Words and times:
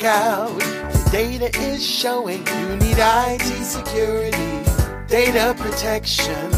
break 0.00 0.04
out. 0.04 0.62
Your 0.94 1.04
data 1.12 1.50
is 1.60 1.86
showing 1.86 2.46
you 2.46 2.76
need 2.76 2.96
IT 2.98 3.64
security, 3.64 4.62
data 5.08 5.54
protection. 5.58 6.50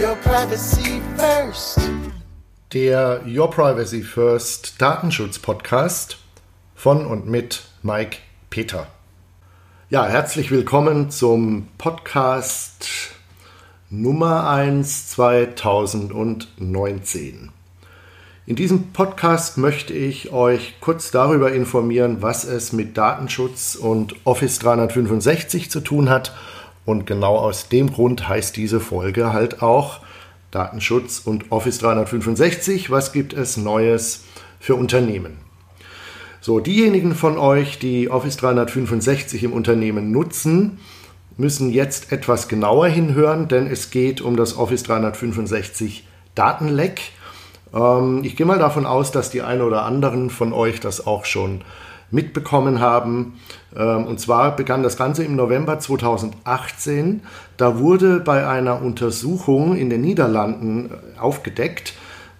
Your 0.00 0.16
privacy 0.16 1.00
first. 1.16 1.78
Der 2.72 3.22
Your 3.24 3.48
Privacy 3.50 4.02
First 4.02 4.80
Datenschutz 4.80 5.38
Podcast 5.38 6.16
von 6.74 7.06
und 7.06 7.26
mit 7.26 7.62
Mike 7.82 8.18
Peter. 8.50 8.88
Ja, 9.90 10.06
herzlich 10.06 10.50
willkommen 10.50 11.10
zum 11.10 11.68
Podcast 11.78 13.12
Nummer 13.90 14.48
1 14.48 15.10
2019. 15.10 17.53
In 18.46 18.56
diesem 18.56 18.92
Podcast 18.92 19.56
möchte 19.56 19.94
ich 19.94 20.30
euch 20.30 20.74
kurz 20.82 21.10
darüber 21.10 21.54
informieren, 21.54 22.18
was 22.20 22.44
es 22.44 22.74
mit 22.74 22.98
Datenschutz 22.98 23.74
und 23.74 24.16
Office 24.24 24.58
365 24.58 25.70
zu 25.70 25.80
tun 25.80 26.10
hat. 26.10 26.34
Und 26.84 27.06
genau 27.06 27.36
aus 27.36 27.70
dem 27.70 27.90
Grund 27.90 28.28
heißt 28.28 28.54
diese 28.54 28.80
Folge 28.80 29.32
halt 29.32 29.62
auch 29.62 30.00
Datenschutz 30.50 31.22
und 31.24 31.52
Office 31.52 31.78
365. 31.78 32.90
Was 32.90 33.14
gibt 33.14 33.32
es 33.32 33.56
Neues 33.56 34.24
für 34.60 34.74
Unternehmen? 34.74 35.38
So, 36.42 36.60
diejenigen 36.60 37.14
von 37.14 37.38
euch, 37.38 37.78
die 37.78 38.10
Office 38.10 38.36
365 38.36 39.42
im 39.42 39.54
Unternehmen 39.54 40.12
nutzen, 40.12 40.80
müssen 41.38 41.70
jetzt 41.70 42.12
etwas 42.12 42.48
genauer 42.48 42.88
hinhören, 42.88 43.48
denn 43.48 43.66
es 43.66 43.90
geht 43.90 44.20
um 44.20 44.36
das 44.36 44.58
Office 44.58 44.82
365 44.82 46.06
Datenleck. 46.34 47.00
Ähm, 47.74 48.20
ich 48.22 48.36
gehe 48.36 48.46
mal 48.46 48.58
davon 48.58 48.86
aus, 48.86 49.10
dass 49.10 49.30
die 49.30 49.42
einen 49.42 49.62
oder 49.62 49.84
anderen 49.84 50.30
von 50.30 50.52
euch 50.52 50.80
das 50.80 51.06
auch 51.06 51.24
schon 51.24 51.62
mitbekommen 52.10 52.80
haben. 52.80 53.40
Ähm, 53.76 54.06
und 54.06 54.20
zwar 54.20 54.56
begann 54.56 54.82
das 54.82 54.96
Ganze 54.96 55.24
im 55.24 55.36
November 55.36 55.78
2018. 55.78 57.22
Da 57.56 57.78
wurde 57.78 58.20
bei 58.20 58.46
einer 58.46 58.80
Untersuchung 58.80 59.76
in 59.76 59.90
den 59.90 60.00
Niederlanden 60.00 60.90
äh, 60.90 61.18
aufgedeckt, 61.18 61.94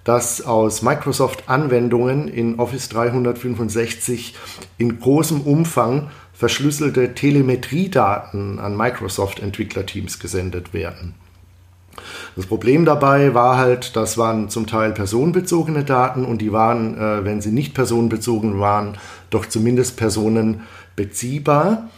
dass 0.05 0.44
aus 0.44 0.82
Microsoft-Anwendungen 0.82 2.28
in 2.28 2.58
Office 2.58 2.88
365 2.90 4.36
in 4.77 5.00
großem 5.00 5.40
Umfang 5.40 6.10
verschlüsselte 6.34 7.14
Telemetriedaten 7.14 8.58
an 8.58 8.77
Microsoft-Entwicklerteams 8.77 10.18
gesendet 10.18 10.74
werden. 10.74 11.14
Das 12.36 12.46
Problem 12.46 12.84
dabei 12.84 13.34
war 13.34 13.56
halt, 13.58 13.96
das 13.96 14.18
waren 14.18 14.48
zum 14.48 14.66
Teil 14.66 14.92
personenbezogene 14.92 15.84
Daten 15.84 16.24
und 16.24 16.40
die 16.40 16.52
waren, 16.52 16.96
äh, 16.98 17.24
wenn 17.24 17.40
sie 17.40 17.52
nicht 17.52 17.74
personenbezogen 17.74 18.60
waren, 18.60 18.98
doch 19.30 19.46
zumindest 19.46 19.96
personenbeziehbar. 19.96 21.90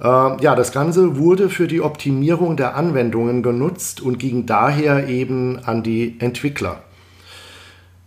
Äh, 0.00 0.04
ja, 0.42 0.54
das 0.54 0.72
Ganze 0.72 1.18
wurde 1.18 1.48
für 1.48 1.68
die 1.68 1.80
Optimierung 1.80 2.56
der 2.56 2.76
Anwendungen 2.76 3.42
genutzt 3.42 4.00
und 4.00 4.18
ging 4.18 4.46
daher 4.46 5.08
eben 5.08 5.60
an 5.64 5.82
die 5.82 6.16
Entwickler. 6.18 6.82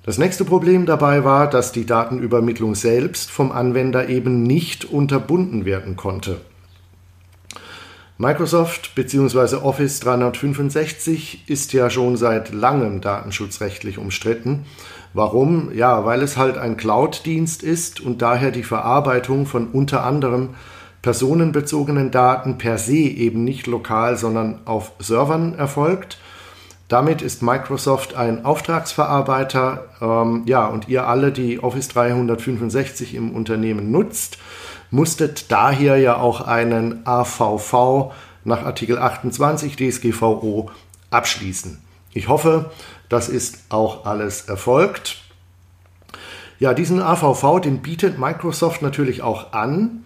Das 0.03 0.17
nächste 0.17 0.45
Problem 0.45 0.85
dabei 0.85 1.23
war, 1.23 1.49
dass 1.49 1.71
die 1.71 1.85
Datenübermittlung 1.85 2.73
selbst 2.73 3.29
vom 3.29 3.51
Anwender 3.51 4.09
eben 4.09 4.43
nicht 4.43 4.85
unterbunden 4.85 5.65
werden 5.65 5.95
konnte. 5.97 6.41
Microsoft 8.21 8.95
bzw. 8.95 9.55
Office 9.63 10.01
365 10.01 11.45
ist 11.47 11.71
ja 11.71 11.89
schon 11.89 12.17
seit 12.17 12.51
langem 12.51 12.99
datenschutzrechtlich 12.99 13.97
umstritten. 13.97 14.65
Warum? 15.13 15.71
Ja, 15.73 16.03
weil 16.03 16.21
es 16.21 16.35
halt 16.35 16.57
ein 16.57 16.75
Cloud-Dienst 16.75 17.63
ist 17.63 18.01
und 18.01 18.21
daher 18.21 18.51
die 18.51 18.63
Verarbeitung 18.63 19.45
von 19.45 19.67
unter 19.67 20.03
anderem 20.03 20.49
personenbezogenen 21.01 22.11
Daten 22.11 22.57
per 22.57 22.77
se 22.77 22.97
eben 22.97 23.45
nicht 23.45 23.67
lokal, 23.67 24.17
sondern 24.17 24.59
auf 24.65 24.91
Servern 24.99 25.55
erfolgt. 25.55 26.17
Damit 26.89 27.21
ist 27.21 27.41
Microsoft 27.41 28.15
ein 28.15 28.43
Auftragsverarbeiter. 28.43 29.85
Ähm, 30.01 30.43
ja, 30.45 30.67
und 30.67 30.89
ihr 30.89 31.07
alle, 31.07 31.31
die 31.31 31.63
Office 31.63 31.87
365 31.87 33.15
im 33.15 33.31
Unternehmen 33.31 33.91
nutzt, 33.91 34.39
musstet 34.91 35.51
daher 35.51 35.97
ja 35.97 36.17
auch 36.17 36.41
einen 36.41 37.05
AVV 37.05 38.11
nach 38.43 38.63
Artikel 38.63 38.97
28 38.97 39.75
DSGVO 39.75 40.71
abschließen. 41.11 41.79
Ich 42.13 42.27
hoffe, 42.27 42.71
das 43.07 43.29
ist 43.29 43.65
auch 43.69 44.05
alles 44.05 44.41
erfolgt. 44.41 45.17
Ja, 46.59 46.73
diesen 46.73 47.01
AVV, 47.01 47.61
den 47.61 47.81
bietet 47.81 48.19
Microsoft 48.19 48.81
natürlich 48.81 49.21
auch 49.21 49.53
an. 49.53 50.03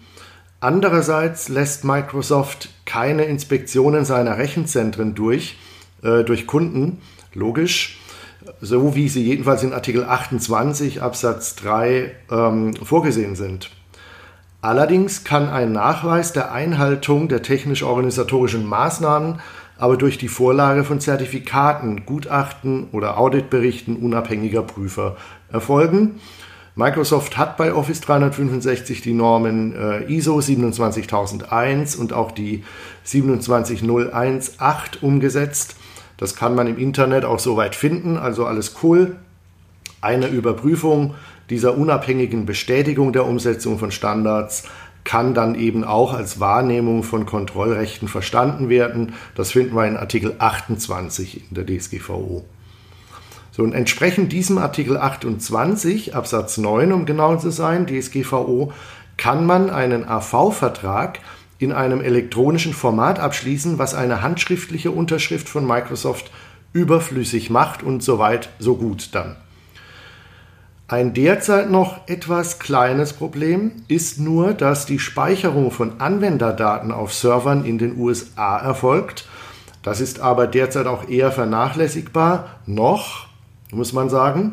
Andererseits 0.60 1.50
lässt 1.50 1.84
Microsoft 1.84 2.70
keine 2.86 3.24
Inspektionen 3.24 4.06
seiner 4.06 4.38
Rechenzentren 4.38 5.16
durch, 5.16 5.58
äh, 6.04 6.24
durch 6.24 6.48
Kunden, 6.48 7.02
logisch, 7.34 8.00
so 8.62 8.96
wie 8.96 9.10
sie 9.10 9.24
jedenfalls 9.24 9.64
in 9.64 9.74
Artikel 9.74 10.04
28 10.06 11.02
Absatz 11.02 11.56
3 11.56 12.12
ähm, 12.30 12.76
vorgesehen 12.76 13.36
sind. 13.36 13.72
Allerdings 14.64 15.24
kann 15.26 15.50
ein 15.50 15.74
Nachweis 15.74 16.32
der 16.32 16.54
Einhaltung 16.54 17.28
der 17.28 17.42
technisch-organisatorischen 17.42 18.66
Maßnahmen 18.66 19.40
aber 19.78 19.98
durch 19.98 20.18
die 20.18 20.30
Vorlage 20.30 20.86
von 20.86 21.02
Zertifikaten, 21.02 22.06
Gutachten 22.06 22.88
oder 22.94 23.18
Auditberichten 23.18 23.98
unabhängiger 23.98 24.62
Prüfer 24.62 25.18
erfolgen. 25.52 26.22
Microsoft 26.76 27.38
hat 27.38 27.58
bei 27.58 27.74
Office 27.74 28.00
365 28.00 29.02
die 29.02 29.14
Normen 29.14 29.76
äh, 29.76 30.06
ISO 30.06 30.40
27001 30.40 31.98
und 31.98 32.14
auch 32.14 32.32
die 32.32 32.64
27018 33.04 35.02
umgesetzt. 35.02 35.76
Das 36.16 36.38
kann 36.38 36.56
man 36.56 36.68
im 36.68 36.78
Internet 36.78 37.26
auch 37.26 37.40
soweit 37.40 37.76
finden, 37.76 38.16
also 38.18 38.46
alles 38.46 38.76
cool. 38.84 39.18
Eine 40.00 40.28
Überprüfung 40.28 41.16
dieser 41.50 41.78
unabhängigen 41.78 42.46
Bestätigung 42.46 43.14
der 43.14 43.26
Umsetzung 43.26 43.80
von 43.80 43.92
Standards 43.92 44.64
kann 45.04 45.34
dann 45.34 45.56
eben 45.56 45.84
auch 45.84 46.14
als 46.14 46.40
Wahrnehmung 46.40 47.04
von 47.04 47.26
Kontrollrechten 47.26 48.08
verstanden 48.08 48.70
werden. 48.70 49.14
Das 49.36 49.52
finden 49.52 49.76
wir 49.76 49.86
in 49.86 49.98
Artikel 49.98 50.36
28 50.40 51.50
in 51.50 51.56
der 51.56 51.66
DSGVO. 51.66 52.46
So, 53.52 53.64
und 53.64 53.74
entsprechend 53.74 54.32
diesem 54.32 54.58
Artikel 54.58 54.98
28 54.98 56.16
Absatz 56.16 56.58
9, 56.58 56.92
um 56.92 57.06
genau 57.06 57.36
zu 57.36 57.52
sein, 57.52 57.86
DSGVO, 57.86 58.72
kann 59.18 59.46
man 59.46 59.70
einen 59.70 60.08
AV-Vertrag 60.08 61.20
in 61.60 61.72
einem 61.72 62.02
elektronischen 62.02 62.74
Format 62.74 63.20
abschließen, 63.20 63.78
was 63.78 63.94
eine 63.94 64.22
handschriftliche 64.22 64.92
Unterschrift 64.92 65.48
von 65.48 65.68
Microsoft 65.68 66.32
überflüssig 66.74 67.50
macht 67.52 67.84
und 67.84 68.02
soweit 68.02 68.50
so 68.58 68.76
gut 68.76 69.10
dann. 69.14 69.36
Ein 70.94 71.16
derzeit 71.16 71.72
noch 71.72 72.08
etwas 72.08 72.60
kleines 72.60 73.14
Problem 73.14 73.72
ist 73.88 74.20
nur, 74.20 74.54
dass 74.54 74.86
die 74.86 75.00
Speicherung 75.00 75.72
von 75.72 76.00
Anwenderdaten 76.00 76.92
auf 76.92 77.12
Servern 77.16 77.66
in 77.66 77.80
den 77.80 77.98
USA 77.98 78.60
erfolgt. 78.60 79.28
Das 79.82 80.00
ist 80.00 80.20
aber 80.20 80.46
derzeit 80.46 80.86
auch 80.86 81.10
eher 81.10 81.32
vernachlässigbar, 81.32 82.60
noch, 82.68 83.26
muss 83.72 83.92
man 83.92 84.08
sagen, 84.12 84.52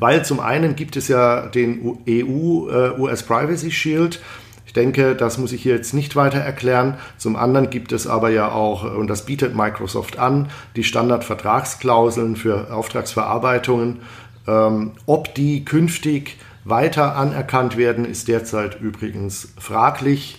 weil 0.00 0.24
zum 0.24 0.40
einen 0.40 0.74
gibt 0.74 0.96
es 0.96 1.06
ja 1.06 1.42
den 1.42 1.96
EU-US 2.08 3.22
äh, 3.22 3.24
Privacy 3.24 3.70
Shield. 3.70 4.20
Ich 4.66 4.72
denke, 4.72 5.14
das 5.14 5.38
muss 5.38 5.52
ich 5.52 5.62
hier 5.62 5.76
jetzt 5.76 5.94
nicht 5.94 6.16
weiter 6.16 6.40
erklären. 6.40 6.96
Zum 7.18 7.36
anderen 7.36 7.70
gibt 7.70 7.92
es 7.92 8.08
aber 8.08 8.30
ja 8.30 8.50
auch, 8.50 8.82
und 8.82 9.06
das 9.06 9.24
bietet 9.26 9.54
Microsoft 9.54 10.18
an, 10.18 10.48
die 10.74 10.82
Standardvertragsklauseln 10.82 12.34
für 12.34 12.74
Auftragsverarbeitungen 12.74 14.00
ähm, 14.46 14.92
ob 15.06 15.34
die 15.34 15.64
künftig 15.64 16.36
weiter 16.64 17.16
anerkannt 17.16 17.76
werden, 17.76 18.04
ist 18.04 18.28
derzeit 18.28 18.80
übrigens 18.80 19.52
fraglich. 19.58 20.38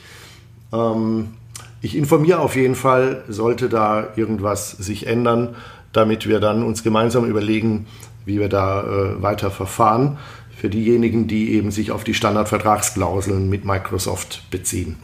Ähm, 0.74 1.30
ich 1.82 1.96
informiere 1.96 2.40
auf 2.40 2.56
jeden 2.56 2.76
Fall, 2.76 3.24
sollte 3.28 3.70
da 3.70 4.10
irgendwas 4.16 4.72
sich 4.72 5.08
ändern, 5.08 5.56
damit 5.94 6.28
wir 6.28 6.40
dann 6.40 6.64
uns 6.64 6.84
gemeinsam 6.84 7.26
überlegen, 7.26 7.88
wie 8.26 8.40
wir 8.40 8.50
da 8.50 8.82
äh, 8.82 9.22
weiter 9.22 9.52
verfahren. 9.52 10.18
Für 10.56 10.70
diejenigen, 10.70 11.28
die 11.28 11.54
eben 11.54 11.70
sich 11.70 11.92
auf 11.92 12.04
die 12.04 12.16
Standardvertragsklauseln 12.16 13.48
mit 13.48 13.64
Microsoft 13.64 14.50
beziehen. 14.50 14.96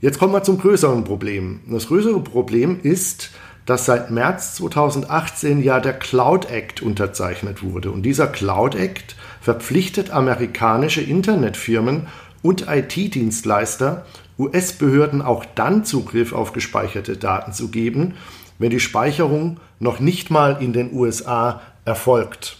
Jetzt 0.00 0.18
kommen 0.18 0.32
wir 0.32 0.42
zum 0.42 0.58
größeren 0.60 1.04
Problem. 1.04 1.60
Das 1.66 1.88
größere 1.88 2.20
Problem 2.20 2.78
ist, 2.82 3.30
dass 3.68 3.84
seit 3.84 4.10
März 4.10 4.54
2018 4.54 5.62
ja 5.62 5.78
der 5.78 5.92
Cloud 5.92 6.50
Act 6.50 6.80
unterzeichnet 6.80 7.62
wurde. 7.62 7.90
Und 7.90 8.02
dieser 8.02 8.26
Cloud 8.26 8.74
Act 8.74 9.14
verpflichtet 9.42 10.08
amerikanische 10.10 11.02
Internetfirmen 11.02 12.06
und 12.40 12.66
IT-Dienstleister, 12.66 14.06
US-Behörden 14.38 15.20
auch 15.20 15.44
dann 15.54 15.84
Zugriff 15.84 16.32
auf 16.32 16.54
gespeicherte 16.54 17.18
Daten 17.18 17.52
zu 17.52 17.68
geben, 17.68 18.14
wenn 18.58 18.70
die 18.70 18.80
Speicherung 18.80 19.60
noch 19.80 20.00
nicht 20.00 20.30
mal 20.30 20.62
in 20.62 20.72
den 20.72 20.90
USA 20.94 21.60
erfolgt. 21.84 22.56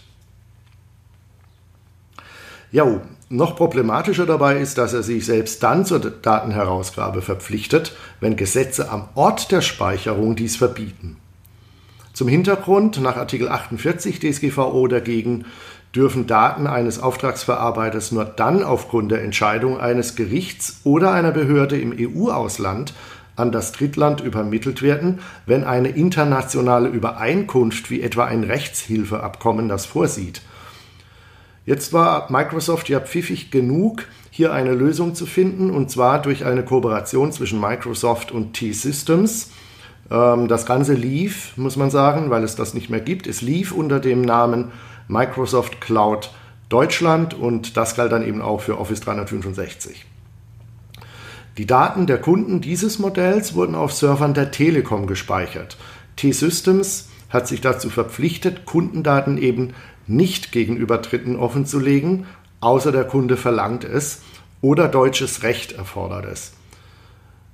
Ja, 2.71 3.01
noch 3.29 3.55
problematischer 3.55 4.25
dabei 4.25 4.57
ist, 4.57 4.77
dass 4.77 4.93
er 4.93 5.03
sich 5.03 5.25
selbst 5.25 5.61
dann 5.61 5.85
zur 5.85 5.99
Datenherausgabe 5.99 7.21
verpflichtet, 7.21 7.95
wenn 8.19 8.35
Gesetze 8.35 8.89
am 8.89 9.07
Ort 9.13 9.51
der 9.51 9.61
Speicherung 9.61 10.35
dies 10.35 10.55
verbieten. 10.55 11.17
Zum 12.13 12.27
Hintergrund, 12.27 12.99
nach 12.99 13.17
Artikel 13.17 13.47
48 13.47 14.19
DSGVO 14.19 14.87
dagegen 14.87 15.45
dürfen 15.95 16.27
Daten 16.27 16.67
eines 16.67 16.99
Auftragsverarbeiters 16.99 18.11
nur 18.11 18.25
dann 18.25 18.63
aufgrund 18.63 19.11
der 19.11 19.23
Entscheidung 19.23 19.79
eines 19.79 20.15
Gerichts 20.15 20.81
oder 20.83 21.11
einer 21.11 21.31
Behörde 21.31 21.79
im 21.79 21.95
EU-Ausland 21.97 22.93
an 23.35 23.51
das 23.51 23.71
Drittland 23.71 24.21
übermittelt 24.21 24.81
werden, 24.81 25.19
wenn 25.45 25.63
eine 25.63 25.89
internationale 25.89 26.89
Übereinkunft 26.89 27.89
wie 27.89 28.01
etwa 28.01 28.25
ein 28.25 28.43
Rechtshilfeabkommen 28.43 29.69
das 29.69 29.85
vorsieht. 29.85 30.41
Jetzt 31.69 31.93
war 31.93 32.31
Microsoft 32.31 32.89
ja 32.89 32.99
pfiffig 32.99 33.51
genug, 33.51 34.07
hier 34.31 34.51
eine 34.51 34.73
Lösung 34.73 35.13
zu 35.13 35.27
finden, 35.27 35.69
und 35.69 35.91
zwar 35.91 36.19
durch 36.19 36.43
eine 36.43 36.65
Kooperation 36.65 37.31
zwischen 37.31 37.61
Microsoft 37.61 38.31
und 38.31 38.53
T-Systems. 38.53 39.51
Ähm, 40.09 40.47
das 40.47 40.65
Ganze 40.65 40.95
lief, 40.95 41.55
muss 41.57 41.75
man 41.75 41.91
sagen, 41.91 42.31
weil 42.31 42.43
es 42.43 42.55
das 42.55 42.73
nicht 42.73 42.89
mehr 42.89 43.01
gibt. 43.01 43.27
Es 43.27 43.43
lief 43.43 43.71
unter 43.71 43.99
dem 43.99 44.23
Namen 44.23 44.71
Microsoft 45.07 45.79
Cloud 45.79 46.31
Deutschland 46.69 47.35
und 47.35 47.77
das 47.77 47.95
galt 47.95 48.13
dann 48.13 48.25
eben 48.25 48.41
auch 48.41 48.61
für 48.61 48.79
Office 48.79 49.01
365. 49.01 50.07
Die 51.59 51.67
Daten 51.67 52.07
der 52.07 52.17
Kunden 52.17 52.61
dieses 52.61 52.97
Modells 52.97 53.53
wurden 53.53 53.75
auf 53.75 53.93
Servern 53.93 54.33
der 54.33 54.49
Telekom 54.49 55.05
gespeichert. 55.05 55.77
T-Systems 56.15 57.09
hat 57.29 57.47
sich 57.47 57.61
dazu 57.61 57.91
verpflichtet, 57.91 58.65
Kundendaten 58.65 59.37
eben 59.37 59.75
nicht 60.09 60.51
gegenüber 60.51 60.97
Dritten 60.97 61.35
offenzulegen, 61.35 62.25
außer 62.59 62.91
der 62.91 63.05
Kunde 63.05 63.37
verlangt 63.37 63.83
es 63.83 64.21
oder 64.61 64.87
deutsches 64.87 65.43
Recht 65.43 65.73
erfordert 65.73 66.25
es. 66.25 66.53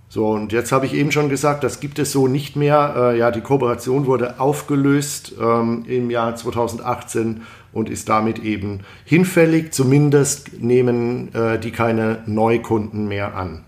So, 0.08 0.30
und 0.30 0.54
jetzt 0.54 0.72
habe 0.72 0.86
ich 0.86 0.94
eben 0.94 1.12
schon 1.12 1.28
gesagt, 1.28 1.64
das 1.66 1.82
gibt 1.82 2.00
es 2.00 2.14
so 2.14 2.28
nicht 2.28 2.56
mehr. 2.56 2.94
Äh, 2.96 3.20
ja, 3.20 3.32
die 3.32 3.42
Kooperation 3.42 4.06
wurde 4.06 4.40
aufgelöst 4.40 5.34
ähm, 5.42 5.84
im 5.88 6.10
Jahr 6.10 6.36
2018 6.36 7.42
und 7.74 7.90
ist 7.90 8.08
damit 8.08 8.40
eben 8.40 8.80
hinfällig. 9.04 9.74
Zumindest 9.74 10.62
nehmen 10.62 11.36
äh, 11.36 11.60
die 11.60 11.72
keine 11.72 12.24
Neukunden 12.28 13.10
mehr 13.10 13.36
an. 13.36 13.65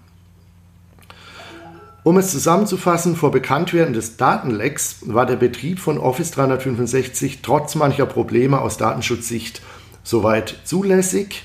Um 2.07 2.15
es 2.15 2.31
zusammenzufassen, 2.31 3.17
vor 3.17 3.31
Bekanntwerden 3.31 3.93
des 3.93 4.15
Datenlecks 4.15 4.99
war 5.01 5.25
der 5.25 5.35
Betrieb 5.35 5.77
von 5.77 5.97
Office 5.97 6.31
365 6.31 7.41
trotz 7.41 7.75
mancher 7.75 8.05
Probleme 8.05 8.61
aus 8.61 8.77
Datenschutzsicht 8.77 9.61
soweit 10.03 10.55
zulässig, 10.63 11.43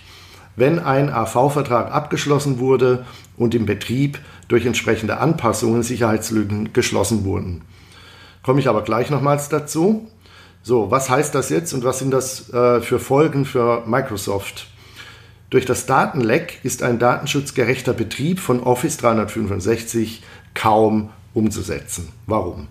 wenn 0.55 0.79
ein 0.79 1.11
AV-Vertrag 1.11 1.91
abgeschlossen 1.91 2.61
wurde 2.61 3.05
und 3.37 3.57
im 3.57 3.67
Betrieb 3.67 4.21
durch 4.47 4.65
entsprechende 4.65 5.19
Anpassungen 5.19 5.83
Sicherheitslücken 5.83 6.73
geschlossen 6.73 7.25
wurden. 7.25 7.63
Komme 8.45 8.61
ich 8.61 8.69
aber 8.69 8.83
gleich 8.83 9.11
nochmals 9.11 9.49
dazu. 9.49 10.09
So, 10.63 10.93
was 10.93 11.11
heißt 11.11 11.35
das 11.35 11.49
jetzt 11.49 11.73
und 11.73 11.83
was 11.83 11.99
sind 11.99 12.13
das 12.13 12.53
äh, 12.53 12.81
für 12.81 13.01
Folgen 13.01 13.47
für 13.47 13.83
Microsoft? 13.89 14.69
Durch 15.53 15.67
das 15.67 15.85
Datenleck 15.85 16.61
ist 16.63 16.83
ein 16.83 16.99
datenschutzgerechter 16.99 17.93
Betrieb 17.93 18.41
von 18.41 18.63
Office 18.63 18.97
365 18.97 20.23
kaum 20.55 21.11
umzusetzen. 21.35 22.09
Warum? 22.27 22.69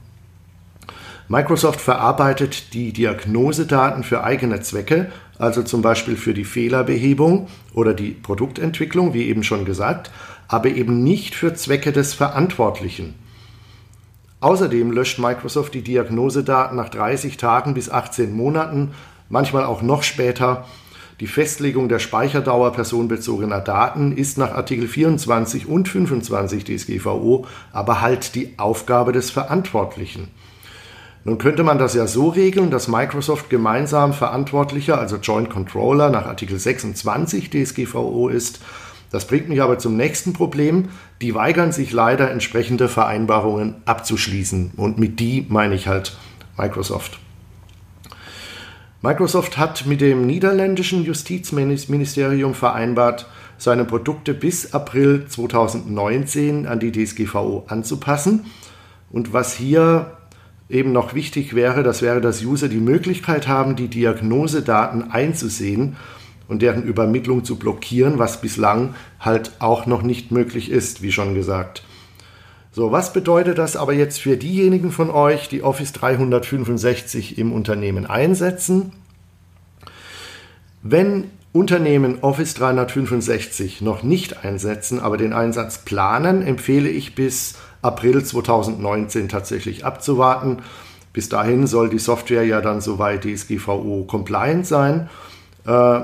Microsoft 1.28 1.80
verarbeitet 1.80 2.74
die 2.74 2.92
Diagnosedaten 2.92 4.04
für 4.04 4.24
eigene 4.24 4.60
Zwecke, 4.62 5.12
also 5.40 5.64
zum 5.64 5.82
Beispiel 5.82 6.18
für 6.18 6.34
die 6.34 6.44
Fehlerbehebung 6.44 7.48
oder 7.74 7.94
die 7.94 8.12
Produktentwicklung, 8.12 9.14
wie 9.14 9.28
eben 9.28 9.44
schon 9.44 9.64
gesagt, 9.64 10.12
aber 10.48 10.70
eben 10.70 11.04
nicht 11.04 11.34
für 11.34 11.54
Zwecke 11.54 11.94
des 11.94 12.14
Verantwortlichen. 12.14 13.16
Außerdem 14.42 14.92
löscht 14.92 15.20
Microsoft 15.20 15.74
die 15.74 15.84
Diagnosedaten 15.84 16.76
nach 16.76 16.90
30 16.90 17.38
Tagen 17.38 17.76
bis 17.76 17.90
18 17.90 18.34
Monaten, 18.34 18.92
manchmal 19.30 19.64
auch 19.64 19.82
noch 19.82 20.04
später, 20.04 20.66
die 21.22 21.28
Festlegung 21.28 21.88
der 21.88 22.00
Speicherdauer 22.00 22.74
personenbezogener 22.74 23.60
Daten 23.60 24.12
ist 24.12 24.40
nach 24.40 24.54
Artikel 24.54 24.88
24 24.88 25.68
und 25.68 25.88
25 25.88 26.66
DSGVO 26.66 27.46
aber 27.72 28.02
halt 28.02 28.34
die 28.34 28.56
Aufgabe 28.58 29.12
des 29.12 29.30
Verantwortlichen. 29.30 30.30
Nun 31.24 31.38
könnte 31.38 31.62
man 31.62 31.78
das 31.78 31.94
ja 31.94 32.08
so 32.08 32.30
regeln, 32.30 32.72
dass 32.72 32.88
Microsoft 32.88 33.52
gemeinsam 33.52 34.14
Verantwortlicher, 34.14 34.98
also 34.98 35.18
Joint 35.18 35.52
Controller 35.52 36.10
nach 36.10 36.26
Artikel 36.26 36.58
26 36.58 37.52
DSGVO 37.52 38.28
ist. 38.28 38.60
Das 39.12 39.28
bringt 39.28 39.48
mich 39.48 39.62
aber 39.62 39.78
zum 39.78 39.96
nächsten 39.96 40.34
Problem. 40.34 40.90
Die 41.22 41.36
weigern 41.36 41.72
sich 41.72 41.92
leider, 41.92 42.32
entsprechende 42.32 42.90
Vereinbarungen 42.90 43.76
abzuschließen. 43.86 44.72
Und 44.76 44.98
mit 44.98 45.20
die 45.20 45.46
meine 45.50 45.76
ich 45.76 45.88
halt 45.88 46.18
Microsoft. 46.58 47.20
Microsoft 49.04 49.58
hat 49.58 49.88
mit 49.88 50.00
dem 50.00 50.28
niederländischen 50.28 51.04
Justizministerium 51.04 52.54
vereinbart, 52.54 53.26
seine 53.58 53.84
Produkte 53.84 54.36
bis 54.36 54.76
April 54.76 55.26
2019 55.28 56.68
an 56.68 56.80
die 56.80 56.92
DSGVO 56.92 57.66
anzupassen. 57.68 58.46
Und 59.12 59.34
was 59.34 59.56
hier 59.56 60.18
eben 60.70 60.92
noch 60.92 61.16
wichtig 61.16 61.56
wäre, 61.56 61.82
das 61.82 62.04
wäre, 62.04 62.22
dass 62.22 62.44
User 62.44 62.70
die 62.70 62.78
Möglichkeit 62.78 63.48
haben, 63.48 63.76
die 63.76 63.88
Diagnosedaten 63.88 65.10
einzusehen 65.10 65.96
und 66.48 66.62
deren 66.62 66.84
Übermittlung 66.84 67.44
zu 67.44 67.58
blockieren, 67.58 68.20
was 68.20 68.40
bislang 68.40 68.94
halt 69.20 69.54
auch 69.58 69.88
noch 69.88 70.04
nicht 70.04 70.32
möglich 70.32 70.70
ist, 70.70 71.02
wie 71.02 71.12
schon 71.12 71.34
gesagt. 71.34 71.84
So, 72.74 72.92
was 72.94 73.12
bedeutet 73.12 73.58
das 73.58 73.76
aber 73.76 73.92
jetzt 73.92 74.22
für 74.22 74.38
diejenigen 74.38 74.92
von 74.92 75.10
euch, 75.10 75.50
die 75.50 75.62
Office 75.62 75.92
365 75.92 77.38
im 77.38 77.52
Unternehmen 77.52 78.06
einsetzen? 78.06 78.94
Wenn 80.82 81.26
Unternehmen 81.52 82.20
Office 82.22 82.54
365 82.54 83.82
noch 83.82 84.04
nicht 84.04 84.46
einsetzen, 84.46 85.02
aber 85.02 85.18
den 85.18 85.34
Einsatz 85.34 85.80
planen, 85.80 86.42
empfehle 86.42 86.88
ich 86.88 87.14
bis 87.14 87.56
April 87.82 88.24
2019 88.24 89.28
tatsächlich 89.28 89.84
abzuwarten. 89.84 90.60
Bis 91.12 91.28
dahin 91.28 91.68
soll 91.68 91.90
die 91.90 92.00
Software 92.00 92.46
ja 92.46 92.62
dann 92.62 92.80
soweit 92.80 93.26
DSGVO 93.26 94.06
compliant 94.08 94.66
sein 94.66 95.10
äh, 95.66 96.00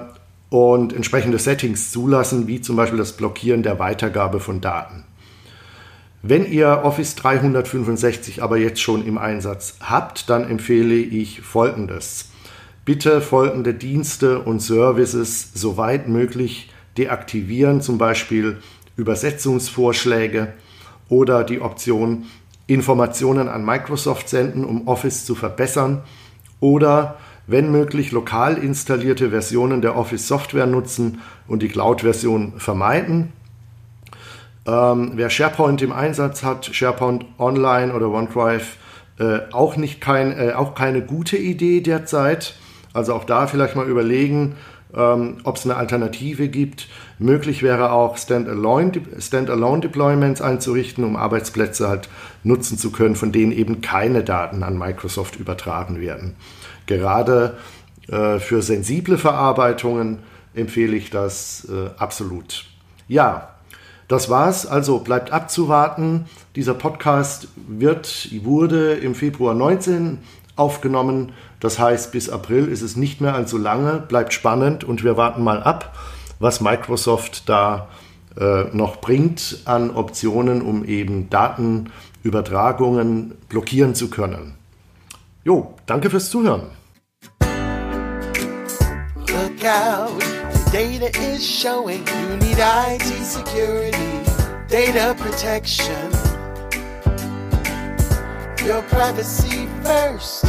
und 0.50 0.92
entsprechende 0.92 1.40
Settings 1.40 1.94
zulassen, 1.94 2.48
wie 2.48 2.60
zum 2.60 2.76
Beispiel 2.76 3.00
das 3.00 3.14
Blockieren 3.14 3.64
der 3.64 3.80
Weitergabe 3.80 4.42
von 4.42 4.60
Daten. 4.60 5.07
Wenn 6.24 6.52
ihr 6.52 6.82
Office 6.84 7.16
365 7.16 8.42
aber 8.42 8.58
jetzt 8.58 8.82
schon 8.82 9.06
im 9.06 9.18
Einsatz 9.18 9.78
habt, 9.82 10.30
dann 10.30 10.50
empfehle 10.50 10.96
ich 10.96 11.42
folgendes. 11.42 12.32
Bitte 12.86 13.22
folgende 13.22 13.74
Dienste 13.74 14.40
und 14.40 14.62
Services 14.62 15.52
soweit 15.54 16.08
möglich 16.08 16.72
deaktivieren, 16.98 17.82
zum 17.82 17.98
Beispiel 17.98 18.58
Übersetzungsvorschläge 18.96 20.54
oder 21.10 21.44
die 21.44 21.62
Option 21.62 22.26
Informationen 22.66 23.48
an 23.48 23.64
Microsoft 23.64 24.28
senden, 24.28 24.66
um 24.66 24.88
Office 24.88 25.26
zu 25.26 25.36
verbessern 25.36 26.04
oder 26.60 27.18
wenn 27.46 27.72
möglich 27.72 28.12
lokal 28.12 28.58
installierte 28.58 29.30
Versionen 29.30 29.82
der 29.82 29.96
Office-Software 29.96 30.66
nutzen 30.66 31.22
und 31.48 31.62
die 31.62 31.70
Cloud-Version 31.70 32.54
vermeiden. 32.58 33.32
Ähm, 34.68 35.14
wer 35.16 35.30
SharePoint 35.30 35.82
im 35.82 35.94
Einsatz 35.94 36.44
hat, 36.44 36.66
SharePoint 36.66 37.26
Online 37.40 37.94
oder 37.94 38.10
OneDrive, 38.10 38.76
äh, 39.20 39.40
auch, 39.52 39.78
nicht 39.78 40.02
kein, 40.02 40.38
äh, 40.38 40.52
auch 40.54 40.76
keine 40.76 41.02
gute 41.02 41.38
Idee 41.38 41.82
derzeit. 41.82 42.56
Also 42.94 43.14
auch 43.14 43.24
da 43.24 43.48
vielleicht 43.48 43.76
mal 43.76 43.88
überlegen, 43.88 44.56
ähm, 44.94 45.38
ob 45.44 45.56
es 45.56 45.66
eine 45.66 45.78
Alternative 45.78 46.50
gibt. 46.50 46.88
Möglich 47.20 47.64
wäre 47.64 47.92
auch 47.92 48.18
Standalone-Deployments 48.18 50.42
einzurichten, 50.42 51.04
um 51.04 51.16
Arbeitsplätze 51.16 51.88
halt 51.88 52.10
nutzen 52.44 52.78
zu 52.78 52.92
können, 52.92 53.16
von 53.16 53.32
denen 53.32 53.52
eben 53.52 53.82
keine 53.82 54.24
Daten 54.24 54.62
an 54.64 54.78
Microsoft 54.78 55.38
übertragen 55.38 56.00
werden. 56.02 56.36
Gerade 56.86 57.58
äh, 58.10 58.38
für 58.40 58.62
sensible 58.62 59.18
Verarbeitungen 59.18 60.20
empfehle 60.54 60.96
ich 60.96 61.10
das 61.10 61.68
äh, 61.70 61.90
absolut. 61.98 62.66
Ja, 63.08 63.57
das 64.08 64.30
war's. 64.30 64.66
Also 64.66 65.00
bleibt 65.00 65.32
abzuwarten. 65.32 66.26
Dieser 66.56 66.74
Podcast 66.74 67.50
wird, 67.68 68.30
wurde 68.44 68.94
im 68.94 69.16
Februar 69.16 69.54
19 69.54 70.20
aufgenommen. 70.56 71.34
Das 71.60 71.80
heißt, 71.80 72.12
bis 72.12 72.30
April 72.30 72.68
ist 72.68 72.82
es 72.82 72.96
nicht 72.96 73.22
mehr 73.22 73.34
allzu 73.34 73.58
lange. 73.58 74.00
Bleibt 74.00 74.34
spannend 74.34 74.84
und 74.84 75.04
wir 75.04 75.18
warten 75.18 75.44
mal 75.44 75.64
ab, 75.64 75.98
was 76.40 76.62
Microsoft 76.62 77.50
da 77.50 77.88
äh, 78.40 78.66
noch 78.72 79.02
bringt 79.02 79.62
an 79.66 79.92
Optionen, 79.92 80.62
um 80.62 80.86
eben 80.86 81.30
Datenübertragungen 81.30 83.34
blockieren 83.50 83.96
zu 83.96 84.10
können. 84.10 84.54
Jo, 85.44 85.74
danke 85.86 86.10
fürs 86.10 86.30
Zuhören. 86.30 86.68
Look 89.30 89.66
out. 89.66 90.37
Data 90.72 91.10
is 91.20 91.46
showing 91.46 92.06
you 92.08 92.38
need 92.38 92.58
IT 92.60 93.02
security, 93.24 93.98
data 94.68 95.16
protection. 95.18 96.12
Your 98.66 98.82
privacy 98.84 99.68
first 99.84 100.46